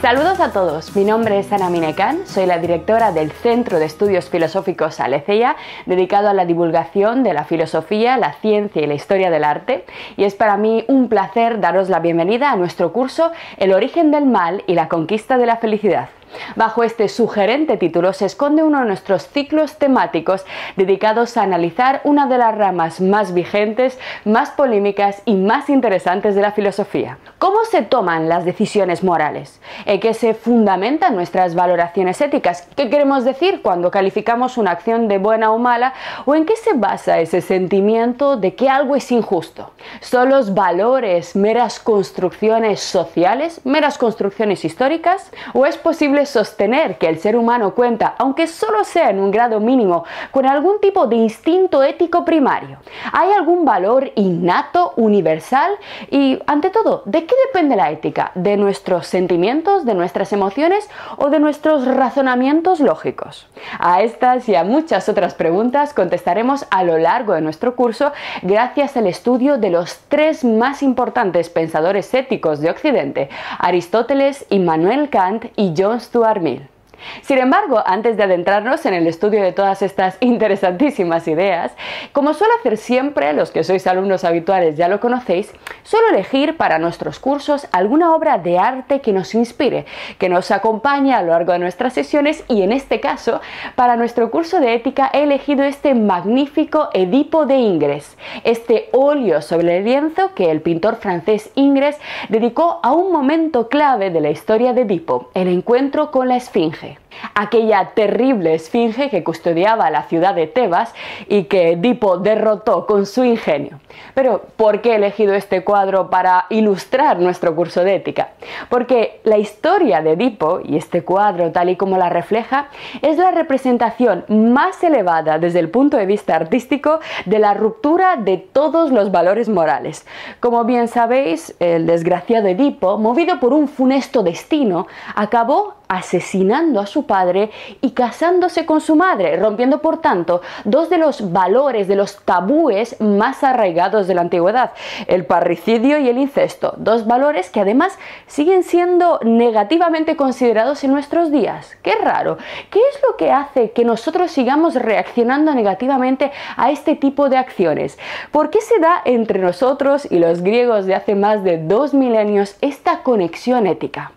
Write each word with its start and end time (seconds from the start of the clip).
Saludos 0.00 0.40
a 0.40 0.50
todos, 0.50 0.96
mi 0.96 1.04
nombre 1.04 1.38
es 1.38 1.52
Ana 1.52 1.68
Minecan, 1.68 2.26
soy 2.26 2.46
la 2.46 2.56
directora 2.56 3.12
del 3.12 3.30
Centro 3.30 3.78
de 3.78 3.84
Estudios 3.84 4.30
Filosóficos 4.30 4.98
Alecea, 4.98 5.56
dedicado 5.84 6.30
a 6.30 6.32
la 6.32 6.46
divulgación 6.46 7.22
de 7.22 7.34
la 7.34 7.44
filosofía, 7.44 8.16
la 8.16 8.32
ciencia 8.40 8.80
y 8.80 8.86
la 8.86 8.94
historia 8.94 9.28
del 9.28 9.44
arte, 9.44 9.84
y 10.16 10.24
es 10.24 10.34
para 10.34 10.56
mí 10.56 10.86
un 10.88 11.10
placer 11.10 11.60
daros 11.60 11.90
la 11.90 12.00
bienvenida 12.00 12.50
a 12.50 12.56
nuestro 12.56 12.94
curso 12.94 13.30
El 13.58 13.74
origen 13.74 14.10
del 14.10 14.24
mal 14.24 14.64
y 14.66 14.72
la 14.72 14.88
conquista 14.88 15.36
de 15.36 15.44
la 15.44 15.58
felicidad. 15.58 16.08
Bajo 16.56 16.82
este 16.82 17.08
sugerente 17.08 17.76
título 17.76 18.12
se 18.12 18.26
esconde 18.26 18.62
uno 18.62 18.80
de 18.80 18.86
nuestros 18.86 19.28
ciclos 19.28 19.76
temáticos 19.76 20.44
dedicados 20.76 21.36
a 21.36 21.42
analizar 21.42 22.00
una 22.04 22.26
de 22.26 22.38
las 22.38 22.56
ramas 22.56 23.00
más 23.00 23.34
vigentes, 23.34 23.98
más 24.24 24.50
polémicas 24.50 25.22
y 25.24 25.34
más 25.34 25.68
interesantes 25.68 26.34
de 26.34 26.42
la 26.42 26.52
filosofía. 26.52 27.18
¿Cómo 27.38 27.64
se 27.64 27.82
toman 27.82 28.28
las 28.28 28.44
decisiones 28.44 29.02
morales? 29.02 29.60
¿En 29.86 30.00
qué 30.00 30.14
se 30.14 30.34
fundamentan 30.34 31.14
nuestras 31.14 31.54
valoraciones 31.54 32.20
éticas? 32.20 32.68
¿Qué 32.76 32.90
queremos 32.90 33.24
decir 33.24 33.62
cuando 33.62 33.90
calificamos 33.90 34.58
una 34.58 34.72
acción 34.72 35.08
de 35.08 35.18
buena 35.18 35.52
o 35.52 35.58
mala? 35.58 35.94
¿O 36.26 36.34
en 36.34 36.46
qué 36.46 36.56
se 36.56 36.74
basa 36.74 37.20
ese 37.20 37.40
sentimiento 37.40 38.36
de 38.36 38.54
que 38.54 38.68
algo 38.68 38.96
es 38.96 39.10
injusto? 39.10 39.72
¿Son 40.00 40.28
los 40.28 40.54
valores 40.54 41.34
meras 41.36 41.80
construcciones 41.80 42.80
sociales, 42.80 43.60
meras 43.64 43.98
construcciones 43.98 44.64
históricas? 44.64 45.30
¿O 45.54 45.66
es 45.66 45.76
posible 45.76 46.19
sostener 46.26 46.98
que 46.98 47.08
el 47.08 47.18
ser 47.18 47.36
humano 47.36 47.74
cuenta, 47.74 48.14
aunque 48.18 48.46
solo 48.46 48.84
sea 48.84 49.10
en 49.10 49.20
un 49.20 49.30
grado 49.30 49.60
mínimo, 49.60 50.04
con 50.30 50.46
algún 50.46 50.80
tipo 50.80 51.06
de 51.06 51.16
instinto 51.16 51.82
ético 51.82 52.24
primario. 52.24 52.78
¿Hay 53.12 53.30
algún 53.32 53.64
valor 53.64 54.10
innato, 54.16 54.92
universal? 54.96 55.72
Y, 56.10 56.38
ante 56.46 56.70
todo, 56.70 57.02
¿de 57.06 57.24
qué 57.26 57.34
depende 57.46 57.76
la 57.76 57.90
ética? 57.90 58.32
¿De 58.34 58.56
nuestros 58.56 59.06
sentimientos, 59.06 59.84
de 59.84 59.94
nuestras 59.94 60.32
emociones 60.32 60.88
o 61.16 61.30
de 61.30 61.38
nuestros 61.38 61.86
razonamientos 61.86 62.80
lógicos? 62.80 63.46
A 63.78 64.02
estas 64.02 64.48
y 64.48 64.54
a 64.54 64.64
muchas 64.64 65.08
otras 65.08 65.34
preguntas 65.34 65.94
contestaremos 65.94 66.66
a 66.70 66.82
lo 66.82 66.98
largo 66.98 67.34
de 67.34 67.40
nuestro 67.40 67.76
curso 67.76 68.12
gracias 68.42 68.96
al 68.96 69.06
estudio 69.06 69.58
de 69.58 69.70
los 69.70 69.98
tres 70.08 70.44
más 70.44 70.82
importantes 70.82 71.50
pensadores 71.50 72.12
éticos 72.14 72.60
de 72.60 72.70
Occidente, 72.70 73.28
Aristóteles, 73.58 74.46
Immanuel 74.50 75.10
Kant 75.10 75.46
y 75.56 75.74
John 75.76 76.00
Stuart 76.10 76.42
Mill. 76.42 76.79
Sin 77.22 77.38
embargo, 77.38 77.82
antes 77.84 78.16
de 78.16 78.24
adentrarnos 78.24 78.84
en 78.86 78.94
el 78.94 79.06
estudio 79.06 79.42
de 79.42 79.52
todas 79.52 79.82
estas 79.82 80.16
interesantísimas 80.20 81.26
ideas, 81.28 81.72
como 82.12 82.34
suelo 82.34 82.54
hacer 82.58 82.76
siempre, 82.76 83.32
los 83.32 83.50
que 83.50 83.64
sois 83.64 83.86
alumnos 83.86 84.24
habituales 84.24 84.76
ya 84.76 84.88
lo 84.88 85.00
conocéis, 85.00 85.52
suelo 85.82 86.08
elegir 86.10 86.56
para 86.56 86.78
nuestros 86.78 87.18
cursos 87.18 87.66
alguna 87.72 88.14
obra 88.14 88.38
de 88.38 88.58
arte 88.58 89.00
que 89.00 89.12
nos 89.12 89.34
inspire, 89.34 89.86
que 90.18 90.28
nos 90.28 90.50
acompañe 90.50 91.14
a 91.14 91.22
lo 91.22 91.32
largo 91.32 91.52
de 91.52 91.58
nuestras 91.58 91.92
sesiones 91.92 92.44
y 92.48 92.62
en 92.62 92.72
este 92.72 93.00
caso, 93.00 93.40
para 93.74 93.96
nuestro 93.96 94.30
curso 94.30 94.60
de 94.60 94.74
ética 94.74 95.10
he 95.12 95.22
elegido 95.22 95.64
este 95.64 95.94
magnífico 95.94 96.90
Edipo 96.92 97.46
de 97.46 97.56
Ingres, 97.56 98.16
este 98.44 98.88
óleo 98.92 99.42
sobre 99.42 99.78
el 99.78 99.84
lienzo 99.84 100.34
que 100.34 100.50
el 100.50 100.60
pintor 100.60 100.96
francés 100.96 101.50
Ingres 101.54 101.98
dedicó 102.28 102.80
a 102.82 102.92
un 102.92 103.12
momento 103.12 103.68
clave 103.68 104.10
de 104.10 104.20
la 104.20 104.30
historia 104.30 104.72
de 104.72 104.82
Edipo, 104.82 105.30
el 105.34 105.48
encuentro 105.48 106.10
con 106.10 106.28
la 106.28 106.36
Esfinge 106.36 106.89
aquella 107.34 107.90
terrible 107.94 108.54
esfinge 108.54 109.10
que 109.10 109.24
custodiaba 109.24 109.90
la 109.90 110.04
ciudad 110.04 110.34
de 110.34 110.46
Tebas 110.46 110.94
y 111.28 111.44
que 111.44 111.72
Edipo 111.72 112.18
derrotó 112.18 112.86
con 112.86 113.06
su 113.06 113.24
ingenio. 113.24 113.80
Pero, 114.14 114.42
¿por 114.56 114.80
qué 114.80 114.92
he 114.92 114.96
elegido 114.96 115.34
este 115.34 115.64
cuadro 115.64 116.10
para 116.10 116.46
ilustrar 116.50 117.18
nuestro 117.18 117.54
curso 117.54 117.84
de 117.84 117.96
ética? 117.96 118.30
Porque 118.68 119.20
la 119.24 119.38
historia 119.38 120.02
de 120.02 120.12
Edipo, 120.12 120.60
y 120.64 120.76
este 120.76 121.02
cuadro 121.02 121.52
tal 121.52 121.70
y 121.70 121.76
como 121.76 121.96
la 121.96 122.08
refleja, 122.08 122.68
es 123.02 123.18
la 123.18 123.30
representación 123.30 124.24
más 124.28 124.82
elevada 124.82 125.38
desde 125.38 125.58
el 125.58 125.70
punto 125.70 125.96
de 125.96 126.06
vista 126.06 126.36
artístico 126.36 127.00
de 127.26 127.38
la 127.38 127.54
ruptura 127.54 128.16
de 128.16 128.38
todos 128.38 128.90
los 128.90 129.10
valores 129.10 129.48
morales. 129.48 130.06
Como 130.40 130.64
bien 130.64 130.88
sabéis, 130.88 131.54
el 131.60 131.86
desgraciado 131.86 132.48
Edipo, 132.48 132.98
movido 132.98 133.40
por 133.40 133.52
un 133.52 133.68
funesto 133.68 134.22
destino, 134.22 134.86
acabó 135.14 135.79
asesinando 135.90 136.78
a 136.80 136.86
su 136.86 137.04
padre 137.04 137.50
y 137.80 137.90
casándose 137.90 138.64
con 138.64 138.80
su 138.80 138.94
madre, 138.94 139.36
rompiendo 139.36 139.82
por 139.82 140.00
tanto 140.00 140.40
dos 140.64 140.88
de 140.88 140.98
los 140.98 141.32
valores, 141.32 141.88
de 141.88 141.96
los 141.96 142.16
tabúes 142.24 142.98
más 143.00 143.42
arraigados 143.42 144.06
de 144.06 144.14
la 144.14 144.20
antigüedad, 144.20 144.70
el 145.08 145.26
parricidio 145.26 145.98
y 145.98 146.08
el 146.08 146.18
incesto, 146.18 146.74
dos 146.76 147.08
valores 147.08 147.50
que 147.50 147.60
además 147.60 147.98
siguen 148.28 148.62
siendo 148.62 149.18
negativamente 149.24 150.16
considerados 150.16 150.84
en 150.84 150.92
nuestros 150.92 151.32
días. 151.32 151.76
Qué 151.82 151.96
raro, 151.96 152.38
¿qué 152.70 152.78
es 152.78 153.02
lo 153.08 153.16
que 153.16 153.32
hace 153.32 153.72
que 153.72 153.84
nosotros 153.84 154.30
sigamos 154.30 154.76
reaccionando 154.76 155.54
negativamente 155.54 156.30
a 156.56 156.70
este 156.70 156.94
tipo 156.94 157.28
de 157.28 157.36
acciones? 157.36 157.98
¿Por 158.30 158.50
qué 158.50 158.60
se 158.60 158.78
da 158.78 159.02
entre 159.04 159.40
nosotros 159.40 160.06
y 160.08 160.20
los 160.20 160.42
griegos 160.42 160.86
de 160.86 160.94
hace 160.94 161.16
más 161.16 161.42
de 161.42 161.58
dos 161.58 161.94
milenios 161.94 162.56
esta 162.60 163.02
conexión 163.02 163.66
ética? 163.66 164.12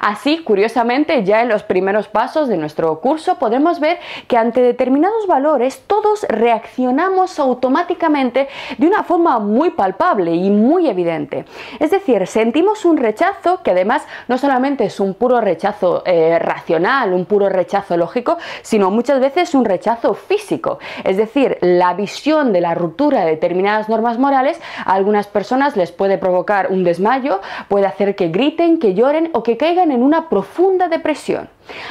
Así, 0.00 0.38
curiosamente, 0.38 1.24
ya 1.24 1.42
en 1.42 1.48
los 1.48 1.62
primeros 1.62 2.08
pasos 2.08 2.48
de 2.48 2.56
nuestro 2.56 3.00
curso 3.00 3.38
podemos 3.38 3.80
ver 3.80 3.98
que 4.26 4.36
ante 4.36 4.60
determinados 4.60 5.26
valores 5.26 5.82
todos 5.86 6.24
reaccionamos 6.28 7.38
automáticamente 7.38 8.48
de 8.76 8.86
una 8.86 9.02
forma 9.02 9.38
muy 9.38 9.70
palpable 9.70 10.34
y 10.34 10.50
muy 10.50 10.88
evidente. 10.88 11.44
Es 11.78 11.90
decir, 11.90 12.26
sentimos 12.26 12.84
un 12.84 12.96
rechazo 12.96 13.62
que 13.62 13.70
además 13.70 14.06
no 14.28 14.38
solamente 14.38 14.84
es 14.84 15.00
un 15.00 15.14
puro 15.14 15.40
rechazo 15.40 16.02
eh, 16.04 16.38
racional, 16.38 17.12
un 17.12 17.24
puro 17.24 17.48
rechazo 17.48 17.96
lógico, 17.96 18.38
sino 18.62 18.90
muchas 18.90 19.20
veces 19.20 19.54
un 19.54 19.64
rechazo 19.64 20.14
físico. 20.14 20.78
Es 21.04 21.16
decir, 21.16 21.58
la 21.60 21.94
visión 21.94 22.52
de 22.52 22.60
la 22.60 22.74
ruptura 22.74 23.20
de 23.20 23.32
determinadas 23.32 23.88
normas 23.88 24.18
morales 24.18 24.60
a 24.84 24.94
algunas 24.94 25.26
personas 25.26 25.76
les 25.76 25.92
puede 25.92 26.18
provocar 26.18 26.68
un 26.70 26.84
desmayo, 26.84 27.40
puede 27.68 27.86
hacer 27.86 28.14
que 28.14 28.28
griten, 28.28 28.78
que 28.78 28.94
lloren 28.94 29.30
o 29.32 29.42
que 29.42 29.56
caigan 29.56 29.77
en 29.82 30.02
una 30.02 30.28
profunda 30.28 30.88
depresión. 30.88 31.48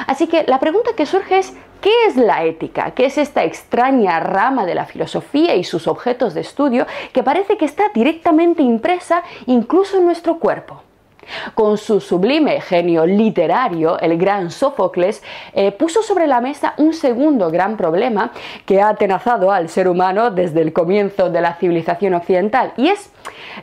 Así 0.07 0.27
que 0.27 0.43
la 0.47 0.59
pregunta 0.59 0.91
que 0.95 1.05
surge 1.05 1.39
es, 1.39 1.53
¿qué 1.81 1.91
es 2.07 2.15
la 2.15 2.43
ética? 2.43 2.91
¿Qué 2.91 3.05
es 3.05 3.17
esta 3.17 3.43
extraña 3.43 4.19
rama 4.19 4.65
de 4.65 4.75
la 4.75 4.85
filosofía 4.85 5.55
y 5.55 5.63
sus 5.63 5.87
objetos 5.87 6.33
de 6.33 6.41
estudio 6.41 6.85
que 7.13 7.23
parece 7.23 7.57
que 7.57 7.65
está 7.65 7.89
directamente 7.93 8.61
impresa 8.61 9.23
incluso 9.45 9.97
en 9.97 10.05
nuestro 10.05 10.39
cuerpo? 10.39 10.81
Con 11.53 11.77
su 11.77 11.99
sublime 11.99 12.61
genio 12.61 13.05
literario, 13.05 13.99
el 13.99 14.17
gran 14.17 14.49
Sófocles 14.49 15.21
eh, 15.53 15.71
puso 15.71 16.01
sobre 16.01 16.27
la 16.27 16.41
mesa 16.41 16.73
un 16.77 16.93
segundo 16.93 17.51
gran 17.51 17.75
problema 17.75 18.31
que 18.65 18.81
ha 18.81 18.89
atenazado 18.89 19.51
al 19.51 19.69
ser 19.69 19.87
humano 19.89 20.31
desde 20.31 20.61
el 20.61 20.71
comienzo 20.73 21.29
de 21.29 21.41
la 21.41 21.55
civilización 21.55 22.13
occidental, 22.13 22.73
y 22.77 22.89
es 22.89 23.11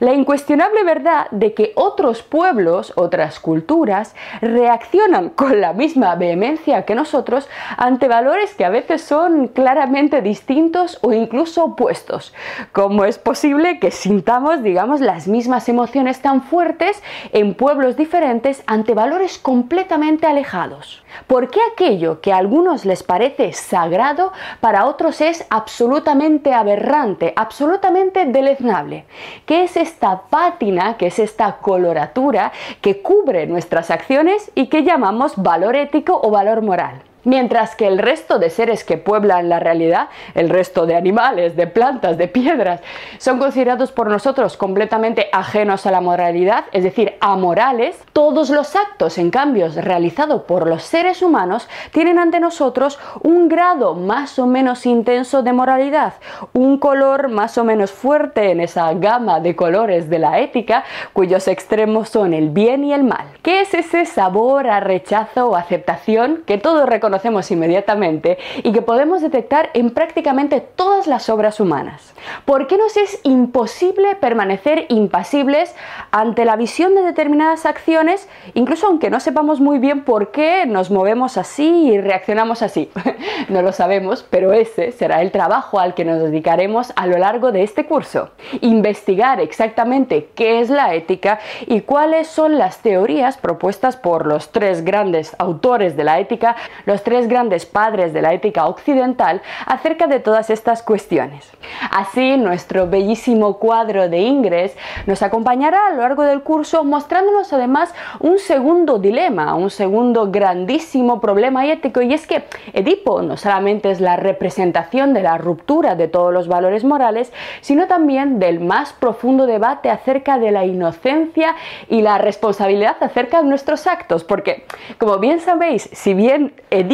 la 0.00 0.12
incuestionable 0.12 0.82
verdad 0.84 1.26
de 1.31 1.54
que 1.54 1.72
otros 1.76 2.22
pueblos, 2.22 2.92
otras 2.97 3.38
culturas, 3.41 4.15
reaccionan 4.41 5.31
con 5.31 5.60
la 5.60 5.72
misma 5.72 6.15
vehemencia 6.16 6.84
que 6.84 6.94
nosotros 6.94 7.48
ante 7.76 8.09
valores 8.09 8.54
que 8.54 8.64
a 8.64 8.70
veces 8.70 9.03
son 9.03 9.48
claramente 9.48 10.22
distintos 10.22 10.98
o 11.03 11.12
incluso 11.12 11.64
opuestos. 11.64 12.34
¿Cómo 12.72 13.04
es 13.04 13.19
posible 13.19 13.78
que 13.78 13.91
sintamos, 13.91 14.62
digamos, 14.62 15.00
las 15.00 15.28
mismas 15.28 15.69
emociones 15.69 16.20
tan 16.20 16.43
fuertes 16.43 17.03
en 17.32 17.54
pueblos 17.54 17.97
diferentes 17.97 18.62
ante 18.66 18.94
valores 18.94 19.38
completamente 19.38 20.26
alejados. 20.26 21.03
¿Por 21.26 21.50
qué 21.50 21.60
aquello 21.72 22.20
que 22.20 22.32
a 22.32 22.36
algunos 22.36 22.84
les 22.84 23.02
parece 23.02 23.52
sagrado 23.52 24.32
para 24.60 24.86
otros 24.86 25.20
es 25.20 25.47
absolutamente 25.50 26.52
aberrante, 26.52 27.32
absolutamente 27.36 28.25
deleznable? 28.26 29.04
¿Qué 29.47 29.64
es 29.64 29.76
esta 29.76 30.22
pátina, 30.28 30.97
qué 30.97 31.06
es 31.06 31.19
esta 31.19 31.56
coloratura 31.58 32.52
que 32.81 33.02
cubre 33.02 33.46
nuestras 33.46 33.90
acciones 33.90 34.50
y 34.55 34.66
que 34.66 34.82
llamamos 34.82 35.34
valor 35.37 35.76
ético 35.76 36.20
o 36.22 36.31
valor 36.31 36.62
moral? 36.62 37.02
Mientras 37.25 37.75
que 37.75 37.87
el 37.87 37.99
resto 37.99 38.38
de 38.38 38.50
seres 38.50 38.85
que 38.85 38.99
pueblan 38.99 39.49
la 39.49 39.59
realidad, 39.59 40.09
el 40.35 40.50
resto 40.50 40.85
de 40.85 40.94
animales, 40.94 41.56
de 41.56 41.67
plantas, 41.67 42.19
de 42.19 42.29
piedras, 42.29 42.81
son 43.19 43.38
considerados 43.38 43.93
por 43.93 44.11
nosotros 44.11 44.59
completamente 44.59 45.29
ajenos 45.32 45.87
a 45.87 45.91
la 45.91 46.03
moralidad, 46.03 46.67
es 46.73 46.85
decir, 46.85 47.15
amorales, 47.21 47.99
todos 48.12 48.50
los 48.50 48.76
actos, 48.76 49.17
en 49.17 49.31
cambio, 49.31 49.69
realizados 49.75 50.43
por 50.43 50.67
los 50.67 50.82
seres 50.82 51.23
humanos, 51.23 51.67
tienen 51.93 52.19
ante 52.19 52.41
nosotros 52.41 52.99
un 53.23 53.49
grado 53.49 53.94
más 53.94 54.38
o 54.38 54.47
menos 54.47 54.85
intenso 54.85 55.43
de 55.43 55.55
moralidad, 55.55 56.15
un 56.53 56.79
color 56.79 57.29
más 57.29 57.56
o 57.56 57.65
menos 57.65 57.91
fuerte 57.91 58.50
en 58.50 58.61
esa 58.61 58.93
gama 58.93 59.41
de 59.41 59.56
colores 59.56 60.11
de 60.11 60.19
la 60.19 60.41
ética, 60.41 60.85
cuyos 61.15 61.49
extremos 61.49 62.11
son 62.11 62.35
el 62.35 62.50
bien 62.50 62.85
y 62.85 62.93
el 62.93 63.03
mal. 63.03 63.29
¿Qué 63.43 63.62
es 63.62 63.73
ese 63.73 64.05
sabor 64.05 64.67
a 64.67 64.81
rechazo 64.81 65.49
o 65.49 65.56
aceptación 65.56 66.43
que 66.47 66.59
todos 66.59 66.87
reconocemos? 66.87 67.13
Reconocemos 67.14 67.50
inmediatamente 67.52 68.38
y 68.64 68.72
que 68.72 68.82
podemos 68.82 69.22
detectar 69.22 69.70
en 69.75 69.90
prácticamente 69.90 70.61
todas 70.61 71.06
las 71.06 71.28
obras 71.28 71.61
humanas. 71.61 72.12
¿Por 72.44 72.66
qué 72.66 72.76
nos 72.76 72.96
es 72.96 73.20
imposible 73.22 74.16
permanecer 74.16 74.87
impasibles 74.88 75.75
ante 76.11 76.44
la 76.44 76.56
visión 76.56 76.94
de 76.94 77.02
determinadas 77.02 77.66
acciones, 77.66 78.28
incluso 78.55 78.87
aunque 78.87 79.11
no 79.11 79.20
sepamos 79.20 79.61
muy 79.61 79.78
bien 79.78 80.02
por 80.02 80.32
qué 80.32 80.66
nos 80.66 80.90
movemos 80.90 81.37
así 81.37 81.93
y 81.93 82.00
reaccionamos 82.00 82.62
así? 82.62 82.90
no 83.49 83.62
lo 83.62 83.72
sabemos, 83.72 84.26
pero 84.28 84.52
ese 84.52 84.90
será 84.90 85.22
el 85.22 85.31
trabajo 85.31 85.78
al 85.78 85.94
que 85.94 86.05
nos 86.05 86.20
dedicaremos 86.20 86.93
a 86.96 87.06
lo 87.06 87.19
largo 87.19 87.52
de 87.52 87.62
este 87.62 87.87
curso. 87.87 88.31
Investigar 88.61 89.40
exactamente 89.40 90.31
qué 90.34 90.61
es 90.61 90.69
la 90.69 90.94
ética 90.94 91.38
y 91.66 91.82
cuáles 91.82 92.26
son 92.26 92.58
las 92.58 92.78
teorías 92.78 93.37
propuestas 93.37 93.96
por 93.96 94.26
los 94.26 94.50
tres 94.50 94.84
grandes 94.84 95.37
autores 95.38 95.96
de 95.96 96.05
la 96.05 96.19
ética, 96.19 96.56
los 96.87 97.03
tres 97.04 97.28
grandes 97.28 97.66
padres 97.66 98.12
de 98.12 98.22
la 98.22 98.32
ética 98.32 98.66
occidental, 98.66 99.42
acerca 99.66 100.06
de 100.06 100.20
todas 100.20 100.50
estas 100.50 100.82
cuestiones. 100.82 101.50
Así, 101.90 102.36
nuestro 102.36 102.88
bellísimo 102.88 103.58
cuadro 103.58 104.08
de 104.08 104.18
Ingres 104.18 104.76
nos 105.06 105.22
acompañará 105.22 105.86
a 105.86 105.90
lo 105.90 105.98
largo 105.98 106.22
del 106.22 106.42
curso 106.42 106.84
mostrándonos 106.84 107.52
además 107.52 107.94
un 108.20 108.38
segundo 108.38 108.98
dilema, 108.98 109.54
un 109.54 109.70
segundo 109.70 110.30
grandísimo 110.30 111.20
problema 111.20 111.66
ético 111.66 112.02
y 112.02 112.14
es 112.14 112.26
que 112.26 112.44
Edipo 112.72 113.22
no 113.22 113.36
solamente 113.36 113.90
es 113.90 114.00
la 114.00 114.16
representación 114.16 115.14
de 115.14 115.22
la 115.22 115.38
ruptura 115.38 115.94
de 115.94 116.08
todos 116.08 116.32
los 116.32 116.48
valores 116.48 116.84
morales, 116.84 117.32
sino 117.60 117.86
también 117.86 118.38
del 118.38 118.60
más 118.60 118.92
profundo 118.92 119.46
debate 119.46 119.90
acerca 119.90 120.38
de 120.38 120.50
la 120.50 120.64
inocencia 120.64 121.54
y 121.88 122.02
la 122.02 122.18
responsabilidad 122.18 122.96
acerca 123.00 123.42
de 123.42 123.48
nuestros 123.48 123.86
actos, 123.86 124.24
porque 124.24 124.64
como 124.98 125.18
bien 125.18 125.40
sabéis, 125.40 125.88
si 125.92 126.14
bien 126.14 126.54
Edipo 126.70 126.94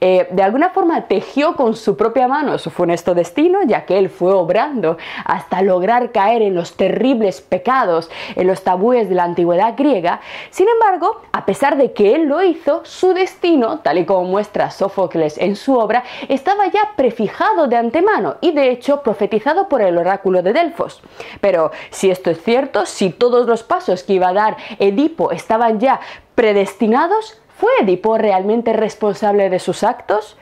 eh, 0.00 0.28
de 0.30 0.42
alguna 0.42 0.70
forma 0.70 1.08
tejió 1.08 1.56
con 1.56 1.74
su 1.76 1.96
propia 1.96 2.28
mano 2.28 2.58
su 2.58 2.70
funesto 2.70 3.14
destino, 3.14 3.60
ya 3.66 3.84
que 3.84 3.98
él 3.98 4.08
fue 4.08 4.32
obrando 4.32 4.96
hasta 5.24 5.62
lograr 5.62 6.12
caer 6.12 6.42
en 6.42 6.54
los 6.54 6.76
terribles 6.76 7.40
pecados, 7.40 8.10
en 8.36 8.46
los 8.46 8.62
tabúes 8.62 9.08
de 9.08 9.14
la 9.14 9.24
antigüedad 9.24 9.74
griega, 9.76 10.20
sin 10.50 10.68
embargo, 10.68 11.22
a 11.32 11.46
pesar 11.46 11.76
de 11.76 11.92
que 11.92 12.14
él 12.14 12.24
lo 12.24 12.42
hizo, 12.42 12.84
su 12.84 13.14
destino, 13.14 13.80
tal 13.80 13.98
y 13.98 14.04
como 14.04 14.24
muestra 14.24 14.70
Sófocles 14.70 15.38
en 15.38 15.56
su 15.56 15.76
obra, 15.76 16.04
estaba 16.28 16.66
ya 16.66 16.92
prefijado 16.96 17.66
de 17.66 17.76
antemano 17.76 18.36
y 18.40 18.52
de 18.52 18.70
hecho 18.70 19.02
profetizado 19.02 19.68
por 19.68 19.82
el 19.82 19.98
oráculo 19.98 20.42
de 20.42 20.52
Delfos. 20.52 21.02
Pero 21.40 21.70
si 21.90 22.10
esto 22.10 22.30
es 22.30 22.42
cierto, 22.42 22.86
si 22.86 23.10
todos 23.10 23.46
los 23.46 23.62
pasos 23.62 24.02
que 24.02 24.14
iba 24.14 24.28
a 24.28 24.32
dar 24.32 24.56
Edipo 24.78 25.30
estaban 25.32 25.80
ya 25.80 26.00
predestinados, 26.34 27.40
¿fue 27.56 27.70
Edipo 27.80 28.18
realmente 28.18 28.72
responsable 28.72 29.50
de 29.50 29.58
sus 29.58 29.82
actos? 29.82 30.36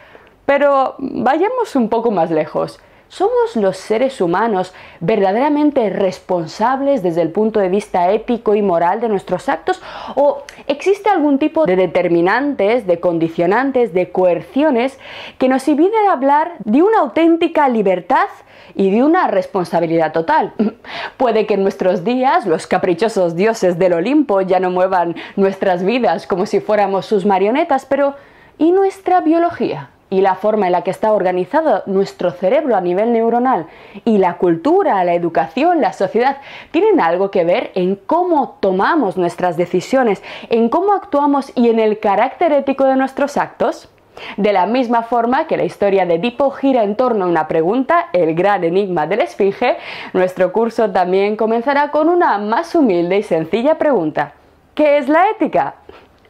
Pero 0.46 0.96
vayamos 0.98 1.76
un 1.76 1.88
poco 1.88 2.10
más 2.10 2.30
lejos. 2.30 2.80
¿Somos 3.12 3.56
los 3.56 3.76
seres 3.76 4.22
humanos 4.22 4.72
verdaderamente 5.00 5.90
responsables 5.90 7.02
desde 7.02 7.20
el 7.20 7.28
punto 7.28 7.60
de 7.60 7.68
vista 7.68 8.10
ético 8.10 8.54
y 8.54 8.62
moral 8.62 9.02
de 9.02 9.10
nuestros 9.10 9.50
actos? 9.50 9.82
¿O 10.14 10.44
existe 10.66 11.10
algún 11.10 11.38
tipo 11.38 11.66
de 11.66 11.76
determinantes, 11.76 12.86
de 12.86 13.00
condicionantes, 13.00 13.92
de 13.92 14.10
coerciones 14.10 14.98
que 15.36 15.50
nos 15.50 15.68
impiden 15.68 16.08
hablar 16.10 16.52
de 16.64 16.80
una 16.80 17.00
auténtica 17.00 17.68
libertad 17.68 18.28
y 18.74 18.90
de 18.90 19.04
una 19.04 19.28
responsabilidad 19.28 20.12
total? 20.12 20.54
Puede 21.18 21.44
que 21.44 21.52
en 21.52 21.64
nuestros 21.64 22.04
días 22.04 22.46
los 22.46 22.66
caprichosos 22.66 23.36
dioses 23.36 23.78
del 23.78 23.92
Olimpo 23.92 24.40
ya 24.40 24.58
no 24.58 24.70
muevan 24.70 25.16
nuestras 25.36 25.84
vidas 25.84 26.26
como 26.26 26.46
si 26.46 26.60
fuéramos 26.60 27.04
sus 27.04 27.26
marionetas, 27.26 27.84
pero 27.84 28.14
¿y 28.56 28.72
nuestra 28.72 29.20
biología? 29.20 29.90
Y 30.12 30.20
la 30.20 30.34
forma 30.34 30.66
en 30.66 30.72
la 30.72 30.82
que 30.82 30.90
está 30.90 31.10
organizado 31.14 31.84
nuestro 31.86 32.32
cerebro 32.32 32.76
a 32.76 32.82
nivel 32.82 33.14
neuronal 33.14 33.66
y 34.04 34.18
la 34.18 34.34
cultura, 34.36 35.02
la 35.04 35.14
educación, 35.14 35.80
la 35.80 35.94
sociedad 35.94 36.36
tienen 36.70 37.00
algo 37.00 37.30
que 37.30 37.44
ver 37.44 37.70
en 37.74 37.96
cómo 37.96 38.58
tomamos 38.60 39.16
nuestras 39.16 39.56
decisiones, 39.56 40.22
en 40.50 40.68
cómo 40.68 40.92
actuamos 40.92 41.50
y 41.54 41.70
en 41.70 41.80
el 41.80 41.98
carácter 41.98 42.52
ético 42.52 42.84
de 42.84 42.96
nuestros 42.96 43.38
actos? 43.38 43.88
De 44.36 44.52
la 44.52 44.66
misma 44.66 45.02
forma 45.02 45.46
que 45.46 45.56
la 45.56 45.64
historia 45.64 46.04
de 46.04 46.16
Edipo 46.16 46.50
gira 46.50 46.84
en 46.84 46.94
torno 46.94 47.24
a 47.24 47.28
una 47.28 47.48
pregunta, 47.48 48.10
el 48.12 48.34
gran 48.34 48.64
enigma 48.64 49.06
del 49.06 49.22
esfinge, 49.22 49.78
nuestro 50.12 50.52
curso 50.52 50.90
también 50.90 51.36
comenzará 51.36 51.90
con 51.90 52.10
una 52.10 52.36
más 52.36 52.74
humilde 52.74 53.16
y 53.16 53.22
sencilla 53.22 53.78
pregunta. 53.78 54.34
¿Qué 54.74 54.98
es 54.98 55.08
la 55.08 55.30
ética? 55.30 55.76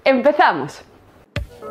¡Empezamos! 0.05 0.85